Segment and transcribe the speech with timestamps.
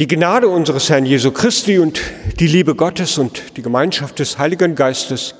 [0.00, 2.00] Die Gnade unseres Herrn Jesu Christi und
[2.40, 5.36] die Liebe Gottes und die Gemeinschaft des Heiligen Geistes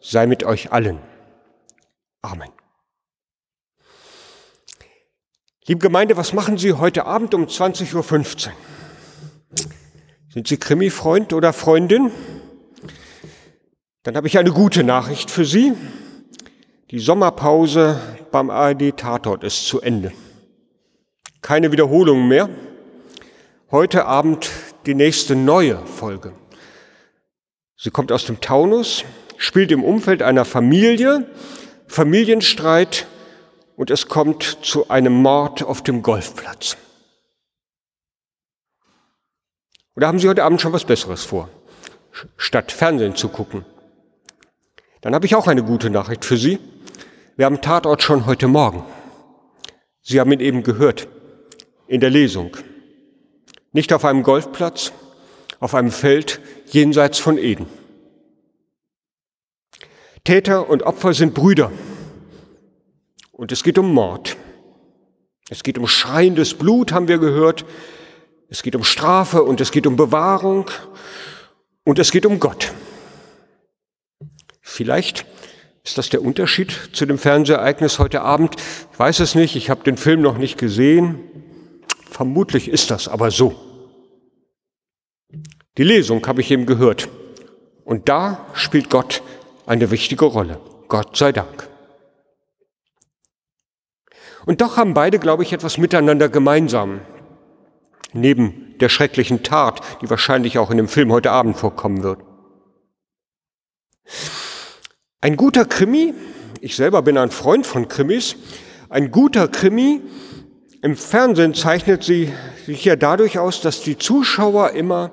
[0.00, 1.00] sei mit euch allen.
[2.22, 2.50] Amen.
[5.66, 8.52] Liebe Gemeinde, was machen Sie heute Abend um 20.15 Uhr?
[10.28, 12.12] Sind Sie Krimi-Freund oder Freundin?
[14.04, 15.72] Dann habe ich eine gute Nachricht für Sie.
[16.92, 20.12] Die Sommerpause beim ARD Tatort ist zu Ende.
[21.42, 22.48] Keine Wiederholungen mehr
[23.70, 24.50] heute Abend
[24.86, 26.32] die nächste neue Folge.
[27.76, 29.04] Sie kommt aus dem Taunus,
[29.38, 31.28] spielt im Umfeld einer Familie,
[31.88, 33.06] Familienstreit
[33.74, 36.76] und es kommt zu einem Mord auf dem Golfplatz.
[39.96, 41.48] Oder haben Sie heute Abend schon was Besseres vor,
[42.36, 43.64] statt Fernsehen zu gucken?
[45.00, 46.58] Dann habe ich auch eine gute Nachricht für Sie.
[47.36, 48.84] Wir haben Tatort schon heute Morgen.
[50.02, 51.08] Sie haben ihn eben gehört
[51.88, 52.56] in der Lesung.
[53.76, 54.90] Nicht auf einem Golfplatz,
[55.60, 56.40] auf einem Feld
[56.70, 57.66] jenseits von Eden.
[60.24, 61.70] Täter und Opfer sind Brüder.
[63.32, 64.38] Und es geht um Mord.
[65.50, 67.66] Es geht um schreiendes Blut, haben wir gehört.
[68.48, 70.70] Es geht um Strafe und es geht um Bewahrung
[71.84, 72.72] und es geht um Gott.
[74.62, 75.26] Vielleicht
[75.84, 78.56] ist das der Unterschied zu dem Fernsehereignis heute Abend.
[78.90, 81.18] Ich weiß es nicht, ich habe den Film noch nicht gesehen.
[82.10, 83.65] Vermutlich ist das aber so.
[85.76, 87.08] Die Lesung habe ich eben gehört.
[87.84, 89.22] Und da spielt Gott
[89.66, 90.60] eine wichtige Rolle.
[90.88, 91.68] Gott sei Dank.
[94.46, 97.00] Und doch haben beide, glaube ich, etwas miteinander gemeinsam.
[98.12, 102.20] Neben der schrecklichen Tat, die wahrscheinlich auch in dem Film heute Abend vorkommen wird.
[105.20, 106.14] Ein guter Krimi,
[106.60, 108.36] ich selber bin ein Freund von Krimis,
[108.88, 110.00] ein guter Krimi
[110.82, 112.32] im Fernsehen zeichnet sie
[112.64, 115.10] sich ja dadurch aus, dass die Zuschauer immer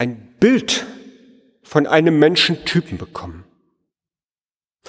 [0.00, 0.86] ein Bild
[1.62, 3.44] von einem Menschentypen bekommen.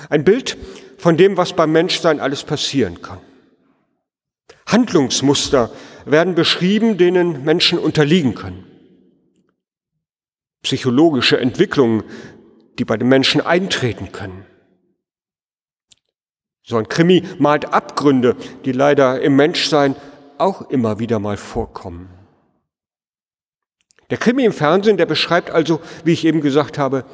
[0.10, 0.58] Ein Bild
[0.98, 3.20] von dem, was beim Menschsein alles passieren kann.
[4.66, 5.70] Handlungsmuster
[6.06, 8.66] werden beschrieben, denen Menschen unterliegen können.
[10.64, 12.04] Psychologische Entwicklungen,
[12.80, 14.46] die bei den Menschen eintreten können.
[16.64, 19.98] So ein Krimi malt Abgründe, die leider im Menschsein
[20.38, 22.21] auch immer wieder mal vorkommen.
[24.12, 27.06] Der Krimi im Fernsehen, der beschreibt also, wie ich eben gesagt habe,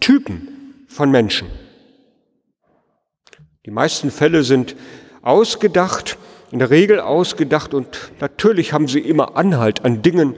[0.00, 1.48] Typen von Menschen.
[3.66, 4.74] Die meisten Fälle sind
[5.20, 6.16] ausgedacht,
[6.50, 10.34] in der Regel ausgedacht und natürlich haben sie immer Anhalt an Dingen,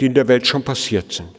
[0.00, 1.30] die in der Welt schon passiert sind.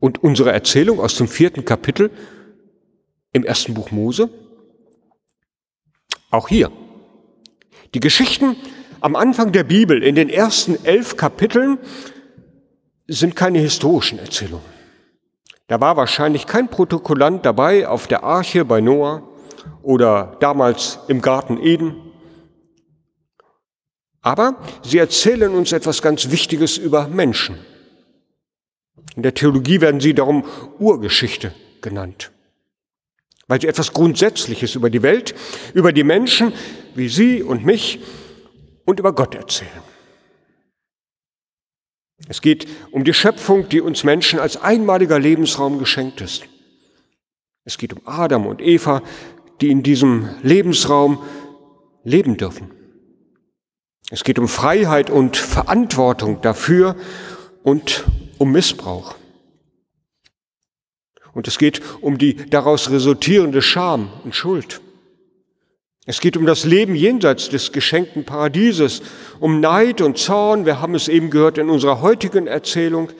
[0.00, 2.10] Und unsere Erzählung aus dem vierten Kapitel
[3.32, 4.28] im ersten Buch Mose,
[6.30, 6.70] auch hier.
[7.94, 8.56] Die Geschichten
[9.02, 11.78] am Anfang der Bibel, in den ersten elf Kapiteln,
[13.08, 14.64] sind keine historischen Erzählungen.
[15.66, 19.22] Da war wahrscheinlich kein Protokollant dabei auf der Arche bei Noah
[19.82, 21.96] oder damals im Garten Eden.
[24.20, 27.58] Aber sie erzählen uns etwas ganz Wichtiges über Menschen.
[29.16, 30.44] In der Theologie werden sie darum
[30.78, 32.30] Urgeschichte genannt,
[33.48, 35.34] weil sie etwas Grundsätzliches über die Welt,
[35.74, 36.52] über die Menschen
[36.94, 38.00] wie Sie und mich
[38.84, 39.82] und über Gott erzählen.
[42.28, 46.44] Es geht um die Schöpfung, die uns Menschen als einmaliger Lebensraum geschenkt ist.
[47.64, 49.02] Es geht um Adam und Eva,
[49.60, 51.22] die in diesem Lebensraum
[52.04, 52.70] leben dürfen.
[54.10, 56.96] Es geht um Freiheit und Verantwortung dafür
[57.62, 58.04] und
[58.38, 59.14] um Missbrauch.
[61.32, 64.80] Und es geht um die daraus resultierende Scham und Schuld.
[66.04, 69.02] Es geht um das Leben jenseits des geschenkten Paradieses,
[69.38, 73.10] um Neid und Zorn, wir haben es eben gehört in unserer heutigen Erzählung.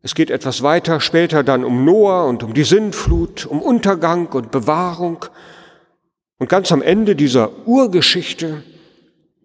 [0.00, 4.52] Es geht etwas weiter später dann um Noah und um die Sintflut, um Untergang und
[4.52, 5.24] Bewahrung.
[6.38, 8.62] Und ganz am Ende dieser Urgeschichte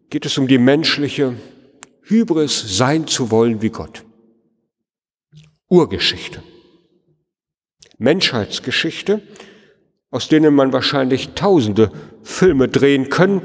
[0.10, 1.36] geht es um die menschliche
[2.04, 4.04] Hybris, sein zu wollen wie Gott.
[5.70, 6.42] Urgeschichte.
[7.98, 9.22] Menschheitsgeschichte,
[10.12, 11.92] aus denen man wahrscheinlich tausende
[12.24, 13.42] Filme drehen können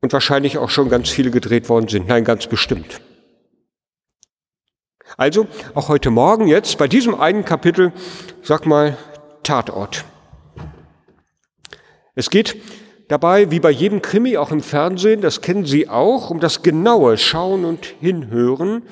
[0.00, 2.08] und wahrscheinlich auch schon ganz viele gedreht worden sind.
[2.08, 3.00] Nein, ganz bestimmt.
[5.16, 7.92] Also, auch heute Morgen jetzt bei diesem einen Kapitel,
[8.42, 8.96] sag mal,
[9.42, 10.04] Tatort.
[12.14, 12.56] Es geht
[13.08, 17.18] dabei, wie bei jedem Krimi, auch im Fernsehen, das kennen Sie auch, um das genaue
[17.18, 18.82] Schauen und Hinhören,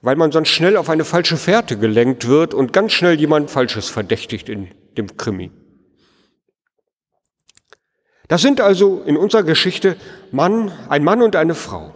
[0.00, 3.90] weil man sonst schnell auf eine falsche Fährte gelenkt wird und ganz schnell jemand Falsches
[3.90, 5.50] verdächtigt in dem Krimi.
[8.28, 9.96] Das sind also in unserer Geschichte
[10.30, 11.92] Mann, ein Mann und eine Frau,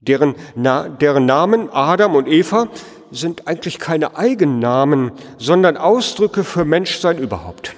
[0.00, 2.68] deren, deren Namen Adam und Eva
[3.10, 7.74] sind eigentlich keine Eigennamen, sondern Ausdrücke für Menschsein überhaupt.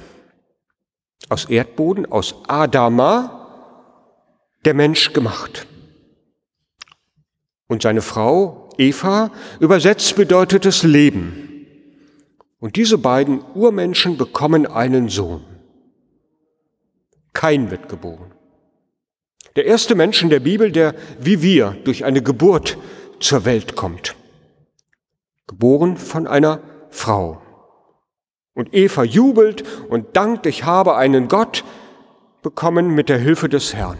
[1.28, 3.46] Aus Erdboden, aus Adama,
[4.64, 5.66] der Mensch gemacht.
[7.68, 9.30] Und seine Frau Eva
[9.60, 11.55] übersetzt bedeutet es Leben.
[12.58, 15.44] Und diese beiden Urmenschen bekommen einen Sohn.
[17.32, 18.32] Kein wird geboren.
[19.56, 22.78] Der erste Mensch in der Bibel, der wie wir durch eine Geburt
[23.20, 24.14] zur Welt kommt.
[25.46, 26.60] Geboren von einer
[26.90, 27.40] Frau.
[28.54, 31.62] Und Eva jubelt und dankt, ich habe einen Gott
[32.42, 33.98] bekommen mit der Hilfe des Herrn.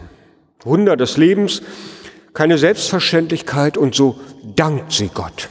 [0.63, 1.61] Wunder des Lebens,
[2.33, 4.19] keine Selbstverständlichkeit und so
[4.55, 5.49] dankt sie Gott.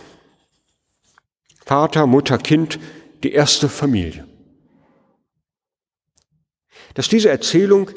[1.66, 2.78] Vater, Mutter, Kind,
[3.24, 4.24] die erste Familie.
[6.94, 7.90] Dass diese Erzählung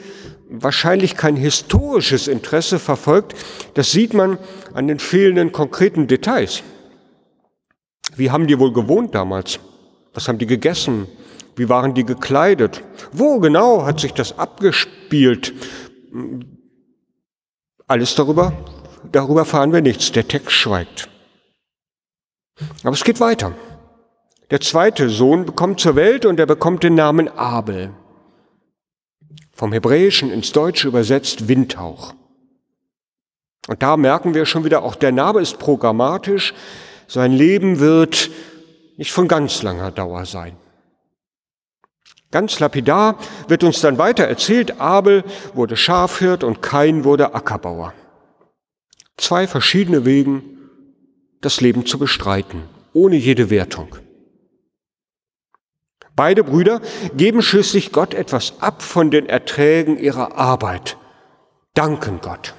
[0.49, 3.35] wahrscheinlich kein historisches Interesse verfolgt,
[3.75, 4.39] das sieht man
[4.73, 6.63] an den fehlenden konkreten Details.
[8.15, 9.59] Wie haben die wohl gewohnt damals?
[10.15, 11.07] Was haben die gegessen?
[11.55, 12.83] Wie waren die gekleidet?
[13.11, 15.53] Wo genau hat sich das abgespielt?
[17.85, 18.53] Alles darüber,
[19.11, 20.11] darüber erfahren wir nichts.
[20.11, 21.07] Der Text schweigt.
[22.83, 23.53] Aber es geht weiter.
[24.51, 27.91] Der zweite Sohn bekommt zur Welt und er bekommt den Namen Abel.
[29.53, 32.13] Vom Hebräischen ins Deutsche übersetzt Windhauch.
[33.67, 36.53] Und da merken wir schon wieder, auch der Name ist programmatisch.
[37.07, 38.31] Sein Leben wird
[38.97, 40.57] nicht von ganz langer Dauer sein.
[42.31, 43.17] Ganz lapidar
[43.47, 45.23] wird uns dann weiter erzählt, Abel
[45.53, 47.93] wurde Schafhirt und Kain wurde Ackerbauer.
[49.17, 50.58] Zwei verschiedene Wegen,
[51.41, 52.63] das Leben zu bestreiten,
[52.93, 53.95] ohne jede Wertung.
[56.15, 56.81] Beide Brüder
[57.15, 60.97] geben schließlich Gott etwas ab von den Erträgen ihrer Arbeit,
[61.73, 62.55] danken Gott.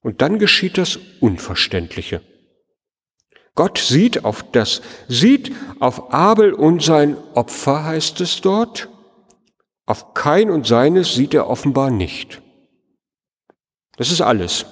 [0.00, 2.22] Und dann geschieht das Unverständliche.
[3.54, 8.88] Gott sieht auf das, sieht auf Abel und sein Opfer, heißt es dort.
[9.86, 12.40] Auf kein und seines sieht er offenbar nicht.
[13.96, 14.64] Das ist alles.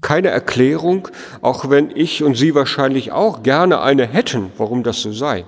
[0.00, 1.08] Keine Erklärung,
[1.42, 5.44] auch wenn ich und Sie wahrscheinlich auch gerne eine hätten, warum das so sei.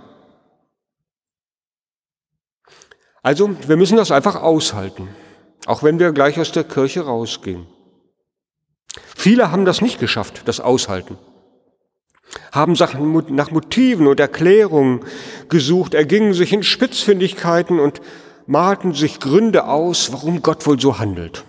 [3.22, 5.08] Also, wir müssen das einfach aushalten,
[5.66, 7.66] auch wenn wir gleich aus der Kirche rausgehen.
[9.16, 11.16] Viele haben das nicht geschafft, das Aushalten
[12.50, 15.04] haben Sachen nach Motiven und Erklärungen
[15.48, 18.00] gesucht, ergingen sich in Spitzfindigkeiten und
[18.46, 21.44] malten sich Gründe aus, warum Gott wohl so handelt.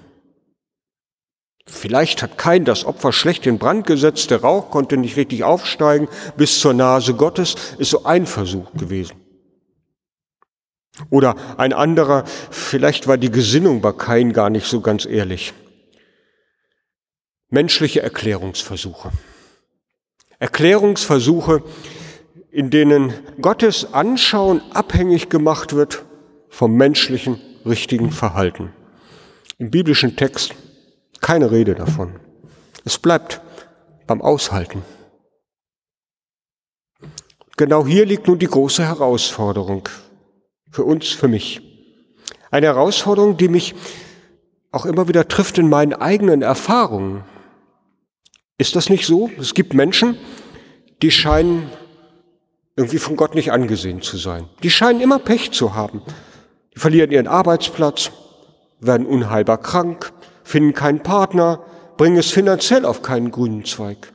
[1.66, 6.10] Vielleicht hat kein das Opfer schlecht in Brand gesetzt, der Rauch konnte nicht richtig aufsteigen
[6.36, 9.16] bis zur Nase Gottes, ist so ein Versuch gewesen.
[11.10, 15.54] Oder ein anderer, vielleicht war die Gesinnung bei Kain gar nicht so ganz ehrlich.
[17.50, 19.12] Menschliche Erklärungsversuche.
[20.40, 21.64] Erklärungsversuche,
[22.52, 26.04] in denen Gottes Anschauen abhängig gemacht wird
[26.50, 28.74] vom menschlichen richtigen Verhalten.
[29.58, 30.54] Im biblischen Text
[31.24, 32.20] keine Rede davon.
[32.86, 33.42] Es bleibt
[34.06, 34.84] beim Aushalten.
[37.58, 39.90] Genau hier liegt nun die große Herausforderung
[40.70, 41.62] für uns, für mich.
[42.52, 43.74] Eine Herausforderung, die mich
[44.72, 47.24] auch immer wieder trifft in meinen eigenen Erfahrungen.
[48.58, 49.32] Ist das nicht so?
[49.40, 50.18] Es gibt Menschen,
[51.02, 51.70] die scheinen
[52.76, 54.50] irgendwie von Gott nicht angesehen zu sein.
[54.62, 56.02] Die scheinen immer Pech zu haben.
[56.76, 58.12] Die verlieren ihren Arbeitsplatz,
[58.80, 60.13] werden unheilbar krank,
[60.44, 61.64] finden keinen Partner,
[61.98, 64.14] bringen es finanziell auf keinen grünen Zweig.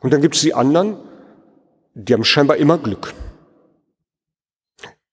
[0.00, 0.96] Und dann gibt es die anderen,
[1.94, 3.14] die haben scheinbar immer Glück.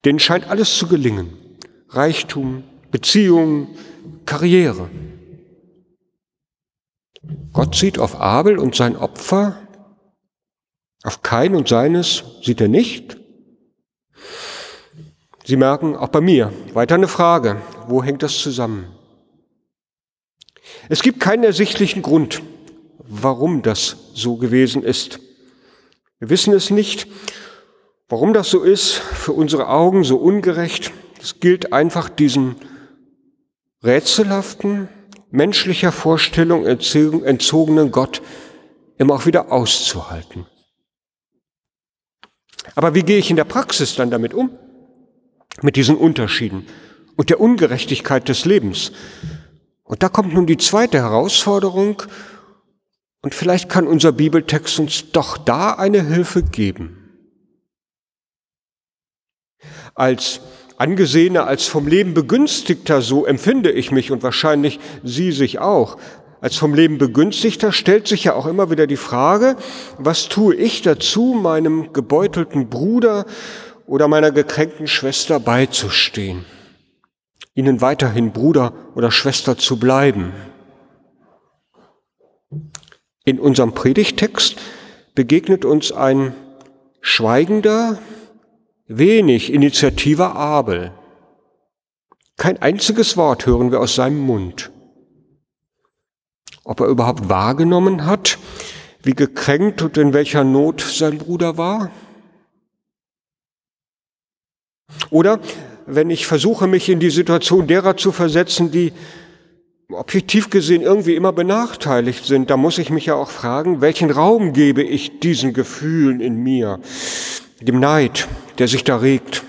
[0.04, 1.38] Denen scheint alles zu gelingen.
[1.88, 3.68] Reichtum, Beziehungen,
[4.26, 4.90] Karriere.
[7.52, 9.56] Gott sieht auf Abel und sein Opfer,
[11.04, 13.16] auf Kain und seines sieht er nicht.
[15.44, 18.86] Sie merken, auch bei mir, weiter eine Frage, wo hängt das zusammen?
[20.88, 22.42] Es gibt keinen ersichtlichen Grund,
[22.98, 25.20] warum das so gewesen ist.
[26.18, 27.06] Wir wissen es nicht,
[28.08, 30.92] warum das so ist, für unsere Augen so ungerecht.
[31.20, 32.56] Es gilt einfach diesen
[33.82, 34.88] rätselhaften,
[35.30, 38.22] menschlicher Vorstellung entzogenen Gott
[38.98, 40.46] immer auch wieder auszuhalten.
[42.74, 44.50] Aber wie gehe ich in der Praxis dann damit um?
[45.60, 46.66] Mit diesen Unterschieden
[47.16, 48.92] und der Ungerechtigkeit des Lebens.
[49.92, 52.02] Und da kommt nun die zweite Herausforderung,
[53.20, 57.10] und vielleicht kann unser Bibeltext uns doch da eine Hilfe geben.
[59.94, 60.40] Als
[60.78, 65.98] Angesehener, als vom Leben begünstigter, so empfinde ich mich und wahrscheinlich Sie sich auch.
[66.40, 69.56] Als vom Leben begünstigter stellt sich ja auch immer wieder die Frage,
[69.98, 73.26] was tue ich dazu, meinem gebeutelten Bruder
[73.84, 76.46] oder meiner gekränkten Schwester beizustehen,
[77.54, 80.32] ihnen weiterhin Bruder oder Schwester zu bleiben.
[83.24, 84.56] In unserem Predigtext
[85.14, 86.34] begegnet uns ein
[87.00, 87.98] schweigender,
[88.86, 90.92] wenig initiativer Abel.
[92.36, 94.70] Kein einziges Wort hören wir aus seinem Mund.
[96.64, 98.38] Ob er überhaupt wahrgenommen hat,
[99.02, 101.90] wie gekränkt und in welcher Not sein Bruder war?
[105.10, 105.40] Oder
[105.86, 108.92] wenn ich versuche, mich in die Situation derer zu versetzen, die
[109.90, 114.52] objektiv gesehen irgendwie immer benachteiligt sind, da muss ich mich ja auch fragen, welchen Raum
[114.52, 116.80] gebe ich diesen Gefühlen in mir,
[117.60, 119.42] dem Neid, der sich da regt?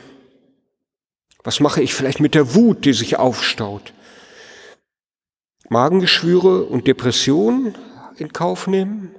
[1.44, 3.94] Was mache ich vielleicht mit der Wut, die sich aufstaut?
[5.70, 7.76] Magengeschwüre und Depressionen
[8.18, 9.16] in Kauf nehmen?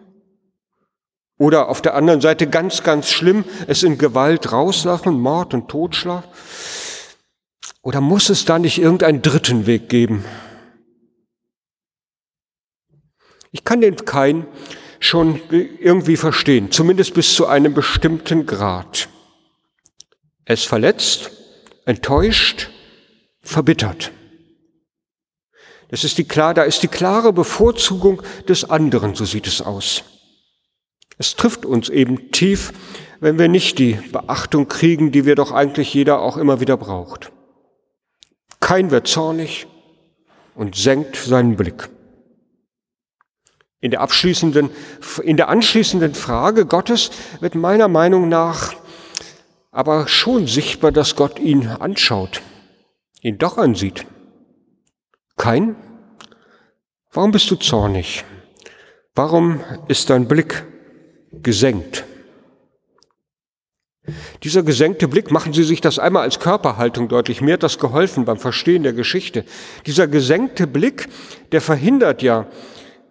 [1.37, 6.25] Oder auf der anderen Seite ganz, ganz schlimm, es in Gewalt rauslassen, Mord und Totschlag?
[7.85, 10.25] Oder muss es da nicht irgendeinen dritten Weg geben?
[13.53, 14.47] Ich kann den Kein
[15.01, 19.09] schon irgendwie verstehen, zumindest bis zu einem bestimmten Grad.
[20.47, 21.31] Er ist verletzt,
[21.85, 22.71] enttäuscht,
[23.43, 24.13] verbittert.
[25.89, 30.05] Das ist die klar, da ist die klare Bevorzugung des anderen, so sieht es aus.
[31.19, 32.73] Es trifft uns eben tief,
[33.21, 37.31] wenn wir nicht die Beachtung kriegen, die wir doch eigentlich jeder auch immer wieder braucht.
[38.65, 39.67] Kein wird zornig
[40.55, 41.91] und senkt seinen Blick.
[43.81, 44.71] In der abschließenden,
[45.23, 48.73] in der anschließenden Frage Gottes wird meiner Meinung nach
[49.71, 52.41] aber schon sichtbar, dass Gott ihn anschaut,
[53.21, 54.07] ihn doch ansieht.
[55.37, 55.77] Kein?
[57.13, 58.25] Warum bist du zornig?
[59.15, 60.65] Warum ist dein Blick
[61.33, 62.07] gesenkt?
[64.43, 67.41] Dieser gesenkte Blick, machen Sie sich das einmal als Körperhaltung deutlich.
[67.41, 69.45] Mir hat das geholfen beim Verstehen der Geschichte.
[69.87, 71.09] Dieser gesenkte Blick,
[71.53, 72.47] der verhindert ja,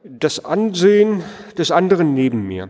[0.03, 1.23] das Ansehen
[1.57, 2.69] des anderen neben mir.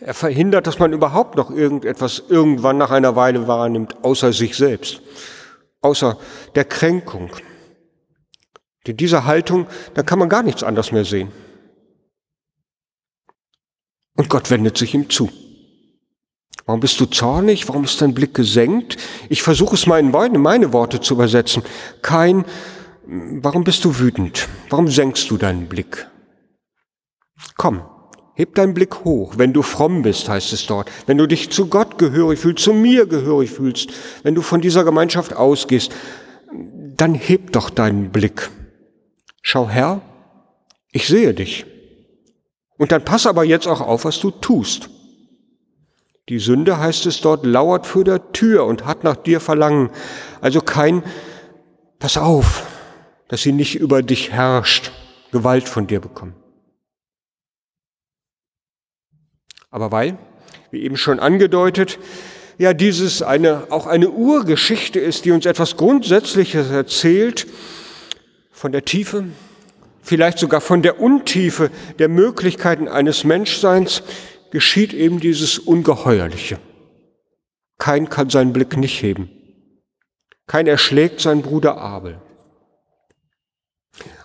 [0.00, 5.02] Er verhindert, dass man überhaupt noch irgendetwas irgendwann nach einer Weile wahrnimmt, außer sich selbst,
[5.82, 6.18] außer
[6.54, 7.30] der Kränkung.
[8.86, 11.30] In dieser Haltung, da kann man gar nichts anderes mehr sehen.
[14.16, 15.28] Und Gott wendet sich ihm zu.
[16.68, 17.66] Warum bist du zornig?
[17.66, 18.98] Warum ist dein Blick gesenkt?
[19.30, 21.62] Ich versuche es mal in meine Worte zu übersetzen.
[22.02, 22.44] Kein,
[23.06, 24.46] warum bist du wütend?
[24.68, 26.06] Warum senkst du deinen Blick?
[27.56, 27.80] Komm,
[28.34, 30.90] heb deinen Blick hoch, wenn du fromm bist, heißt es dort.
[31.06, 33.90] Wenn du dich zu Gott gehörig fühlst, zu mir gehörig fühlst,
[34.22, 35.90] wenn du von dieser Gemeinschaft ausgehst,
[36.52, 38.50] dann heb doch deinen Blick.
[39.40, 40.02] Schau Herr,
[40.92, 41.64] ich sehe dich.
[42.76, 44.90] Und dann pass aber jetzt auch auf, was du tust.
[46.28, 49.90] Die Sünde, heißt es dort, lauert für der Tür und hat nach dir Verlangen.
[50.40, 51.02] Also kein,
[51.98, 52.66] pass auf,
[53.28, 54.92] dass sie nicht über dich herrscht,
[55.32, 56.34] Gewalt von dir bekommt.
[59.70, 60.18] Aber weil,
[60.70, 61.98] wie eben schon angedeutet,
[62.58, 67.46] ja dieses eine, auch eine Urgeschichte ist, die uns etwas Grundsätzliches erzählt
[68.50, 69.24] von der Tiefe,
[70.02, 74.02] vielleicht sogar von der Untiefe der Möglichkeiten eines Menschseins,
[74.50, 76.58] geschieht eben dieses Ungeheuerliche.
[77.78, 79.30] Kein kann seinen Blick nicht heben.
[80.46, 82.20] Kein erschlägt seinen Bruder Abel.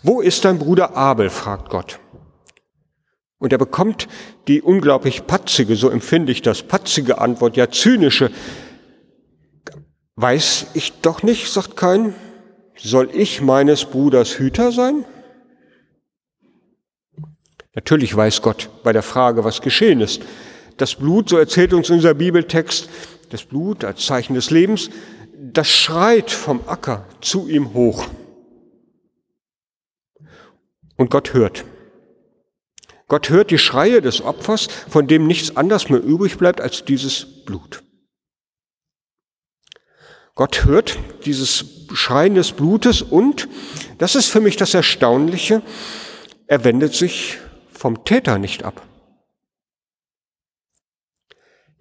[0.02, 1.30] Wo ist dein Bruder Abel?
[1.30, 2.00] fragt Gott.
[3.38, 4.08] Und er bekommt
[4.48, 8.32] die unglaublich patzige, so empfinde ich das, patzige Antwort, ja zynische.
[10.16, 12.14] Weiß ich doch nicht, sagt kein,
[12.78, 15.06] soll ich meines Bruders Hüter sein?
[17.76, 20.22] Natürlich weiß Gott bei der Frage, was geschehen ist.
[20.78, 22.90] Das Blut, so erzählt uns unser Bibeltext,
[23.30, 24.90] das Blut als Zeichen des Lebens,
[25.36, 28.08] das schreit vom Acker zu ihm hoch.
[30.98, 31.66] Und Gott hört.
[33.08, 37.26] Gott hört die Schreie des Opfers, von dem nichts anderes mehr übrig bleibt als dieses
[37.46, 37.84] Blut.
[40.36, 43.48] Gott hört dieses Schreien des Blutes und,
[44.00, 45.62] das ist für mich das Erstaunliche,
[46.48, 47.38] er wendet sich
[47.74, 48.82] vom Täter nicht ab.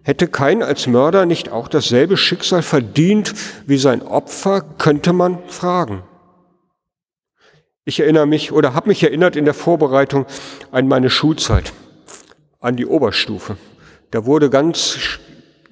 [0.03, 3.33] Hätte kein als Mörder nicht auch dasselbe Schicksal verdient
[3.65, 6.03] wie sein Opfer, könnte man fragen.
[7.85, 10.25] Ich erinnere mich oder habe mich erinnert in der Vorbereitung
[10.71, 11.71] an meine Schulzeit,
[12.59, 13.57] an die Oberstufe.
[14.11, 15.19] Da wurde ganz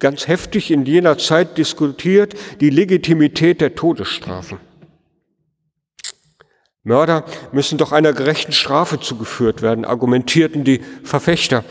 [0.02, 4.58] ganz heftig in jener Zeit diskutiert, die Legitimität der Todesstrafen.
[6.84, 11.64] Mörder müssen doch einer gerechten Strafe zugeführt werden, argumentierten die Verfechter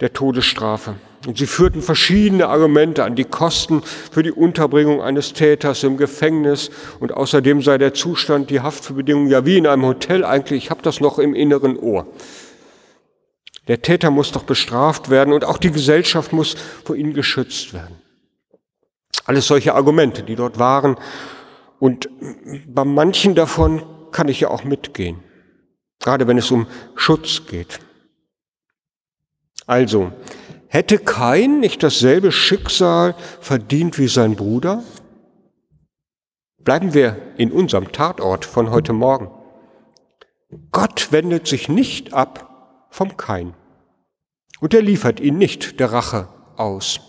[0.00, 0.96] der Todesstrafe.
[1.26, 6.70] Und sie führten verschiedene Argumente an die Kosten für die Unterbringung eines Täters im Gefängnis
[7.00, 10.82] und außerdem sei der Zustand, die Haftbedingungen ja wie in einem Hotel eigentlich, ich habe
[10.82, 12.06] das noch im inneren Ohr.
[13.66, 17.96] Der Täter muss doch bestraft werden und auch die Gesellschaft muss vor ihnen geschützt werden.
[19.24, 20.96] Alles solche Argumente, die dort waren.
[21.78, 22.08] Und
[22.66, 23.82] bei manchen davon
[24.12, 25.22] kann ich ja auch mitgehen,
[26.00, 27.80] gerade wenn es um Schutz geht.
[29.66, 30.12] Also,
[30.68, 34.82] hätte Kain nicht dasselbe Schicksal verdient wie sein Bruder?
[36.58, 39.30] Bleiben wir in unserem Tatort von heute Morgen.
[40.70, 43.54] Gott wendet sich nicht ab vom Kain
[44.60, 47.00] und er liefert ihn nicht der Rache aus.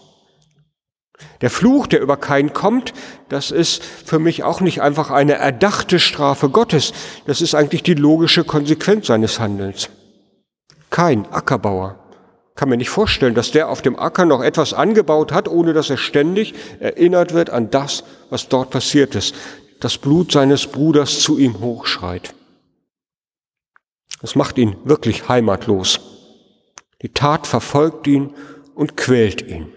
[1.42, 2.94] Der Fluch, der über Kain kommt,
[3.30, 6.94] das ist für mich auch nicht einfach eine erdachte Strafe Gottes,
[7.28, 9.90] das ist eigentlich die logische Konsequenz seines Handelns.
[10.90, 11.98] Kain, Ackerbauer,
[12.56, 15.90] kann mir nicht vorstellen, dass der auf dem Acker noch etwas angebaut hat, ohne dass
[15.90, 19.34] er ständig erinnert wird an das, was dort passiert ist.
[19.80, 22.34] Das Blut seines Bruders zu ihm hochschreit.
[24.22, 26.02] Das macht ihn wirklich heimatlos.
[27.02, 28.34] Die Tat verfolgt ihn
[28.76, 29.72] und quält ihn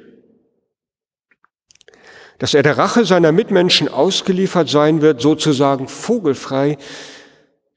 [2.42, 6.76] dass er der Rache seiner Mitmenschen ausgeliefert sein wird, sozusagen vogelfrei,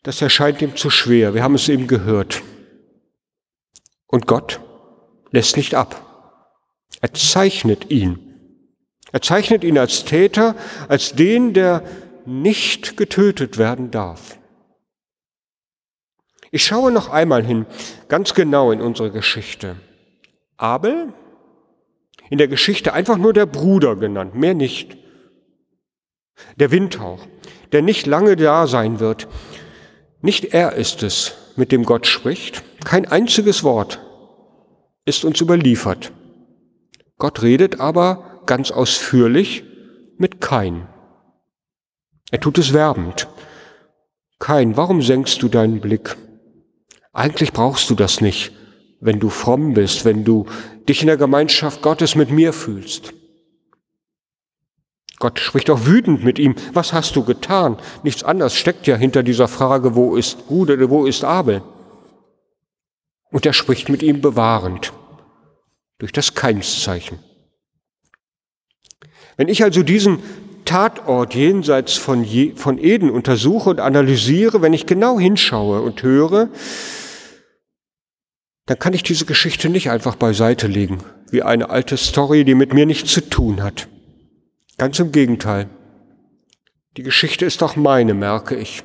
[0.01, 1.35] das erscheint ihm zu schwer.
[1.35, 2.41] Wir haben es eben gehört.
[4.07, 4.61] Und Gott
[5.29, 6.01] lässt nicht ab.
[6.99, 8.17] Er zeichnet ihn.
[9.11, 10.55] Er zeichnet ihn als Täter,
[10.87, 11.83] als den, der
[12.25, 14.39] nicht getötet werden darf.
[16.49, 17.67] Ich schaue noch einmal hin,
[18.07, 19.75] ganz genau in unsere Geschichte.
[20.57, 21.13] Abel
[22.29, 24.97] in der Geschichte einfach nur der Bruder genannt, mehr nicht.
[26.57, 27.25] Der Windhauch,
[27.71, 29.27] der nicht lange da sein wird.
[30.21, 32.63] Nicht er ist es, mit dem Gott spricht.
[32.83, 33.99] Kein einziges Wort
[35.05, 36.11] ist uns überliefert.
[37.17, 39.63] Gott redet aber ganz ausführlich
[40.17, 40.87] mit Kain.
[42.31, 43.27] Er tut es werbend.
[44.39, 46.17] Kain, warum senkst du deinen Blick?
[47.13, 48.54] Eigentlich brauchst du das nicht
[49.05, 50.45] wenn du fromm bist, wenn du
[50.89, 53.13] dich in der Gemeinschaft Gottes mit mir fühlst.
[55.19, 56.55] Gott spricht auch wütend mit ihm.
[56.73, 57.77] Was hast du getan?
[58.03, 61.61] Nichts anderes steckt ja hinter dieser Frage, wo ist Bruder, wo ist Abel?
[63.31, 64.91] Und er spricht mit ihm bewahrend
[65.99, 67.19] durch das Keinszeichen.
[69.37, 70.19] Wenn ich also diesen
[70.65, 76.49] Tatort jenseits von, Je von Eden untersuche und analysiere, wenn ich genau hinschaue und höre,
[78.65, 82.73] dann kann ich diese Geschichte nicht einfach beiseite legen, wie eine alte Story, die mit
[82.73, 83.87] mir nichts zu tun hat.
[84.77, 85.69] Ganz im Gegenteil.
[86.97, 88.83] Die Geschichte ist auch meine, merke ich.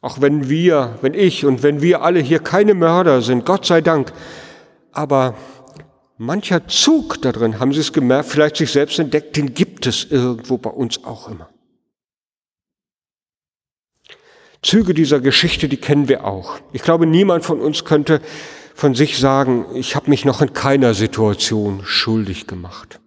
[0.00, 3.80] Auch wenn wir, wenn ich und wenn wir alle hier keine Mörder sind, Gott sei
[3.80, 4.12] Dank,
[4.92, 5.34] aber
[6.18, 10.04] mancher Zug da drin, haben Sie es gemerkt, vielleicht sich selbst entdeckt, den gibt es
[10.04, 11.48] irgendwo bei uns auch immer.
[14.66, 16.58] Züge dieser Geschichte, die kennen wir auch.
[16.72, 18.20] Ich glaube, niemand von uns könnte
[18.74, 23.00] von sich sagen, ich habe mich noch in keiner Situation schuldig gemacht.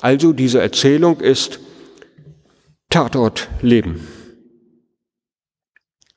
[0.00, 1.60] Also diese Erzählung ist
[2.90, 4.06] Tatort Leben.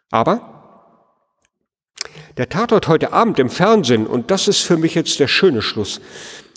[0.10, 0.89] Aber
[2.38, 6.01] der Tatort heute Abend im Fernsehen, und das ist für mich jetzt der schöne Schluss,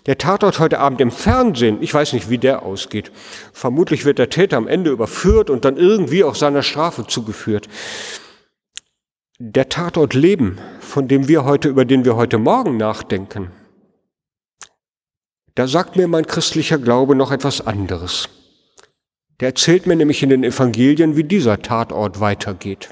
[0.06, 3.10] der Tatort heute Abend im Fernsehen, ich weiß nicht, wie der ausgeht.
[3.52, 7.68] Vermutlich wird der Täter am Ende überführt und dann irgendwie auch seiner Strafe zugeführt.
[9.38, 13.50] Der Tatort Leben, von dem wir heute, über den wir heute Morgen nachdenken,
[15.54, 18.28] da sagt mir mein christlicher Glaube noch etwas anderes.
[19.40, 22.90] Der erzählt mir nämlich in den Evangelien, wie dieser Tatort weitergeht.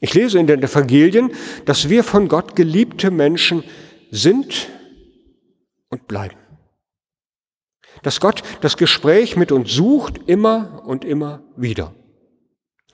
[0.00, 1.32] Ich lese in den Evangelien,
[1.64, 3.64] dass wir von Gott geliebte Menschen
[4.10, 4.68] sind,
[5.94, 6.36] und bleiben.
[8.02, 11.94] Dass Gott das Gespräch mit uns sucht immer und immer wieder.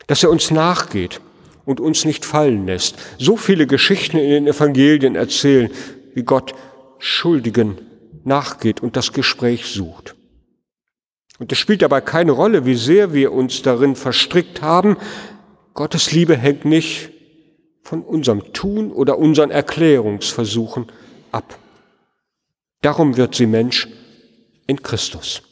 [0.06, 1.20] Dass er uns nachgeht
[1.64, 2.96] und uns nicht fallen lässt.
[3.18, 5.70] So viele Geschichten in den Evangelien erzählen,
[6.14, 6.54] wie Gott
[6.98, 7.78] Schuldigen
[8.24, 10.14] nachgeht und das Gespräch sucht.
[11.38, 14.98] Und es spielt dabei keine Rolle, wie sehr wir uns darin verstrickt haben.
[15.72, 17.10] Gottes Liebe hängt nicht
[17.82, 20.86] von unserem Tun oder unseren Erklärungsversuchen
[21.32, 21.59] ab.
[22.82, 23.88] Darum wird sie Mensch
[24.66, 25.42] in Christus.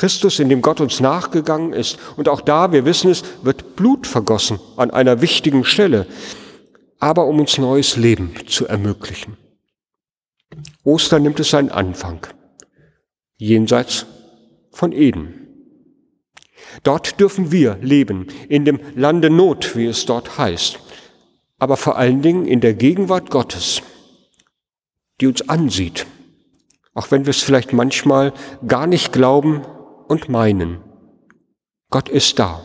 [0.00, 1.98] Christus, in dem Gott uns nachgegangen ist.
[2.16, 6.06] Und auch da, wir wissen es, wird Blut vergossen an einer wichtigen Stelle,
[6.98, 9.36] aber um uns neues Leben zu ermöglichen.
[10.84, 12.26] Ostern nimmt es seinen Anfang,
[13.36, 14.06] jenseits
[14.72, 15.34] von Eden.
[16.82, 20.78] Dort dürfen wir leben, in dem Lande Not, wie es dort heißt,
[21.58, 23.82] aber vor allen Dingen in der Gegenwart Gottes,
[25.20, 26.06] die uns ansieht,
[26.94, 28.32] auch wenn wir es vielleicht manchmal
[28.66, 29.62] gar nicht glauben
[30.08, 30.78] und meinen.
[31.90, 32.64] Gott ist da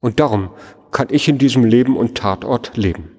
[0.00, 0.50] und darum
[0.90, 3.12] kann ich in diesem Leben und Tatort leben.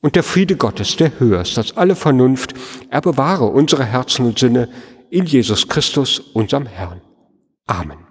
[0.00, 2.54] Und der Friede Gottes, der höher ist als alle Vernunft,
[2.88, 4.68] er bewahre unsere Herzen und Sinne
[5.10, 7.02] in Jesus Christus, unserem Herrn.
[7.66, 8.09] Amen.